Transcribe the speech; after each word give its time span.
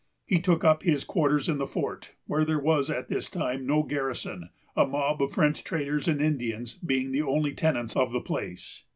He 0.25 0.39
took 0.39 0.63
up 0.63 0.81
his 0.81 1.03
quarters 1.03 1.47
in 1.47 1.59
the 1.59 1.67
fort, 1.67 2.15
where 2.25 2.43
there 2.43 2.57
was 2.57 2.89
at 2.89 3.07
this 3.07 3.29
time 3.29 3.67
no 3.67 3.83
garrison, 3.83 4.49
a 4.75 4.87
mob 4.87 5.21
of 5.21 5.33
French 5.33 5.63
traders 5.63 6.07
and 6.07 6.19
Indians 6.19 6.73
being 6.73 7.11
the 7.11 7.21
only 7.21 7.53
tenants 7.53 7.95
of 7.95 8.11
the 8.11 8.19
place. 8.19 8.85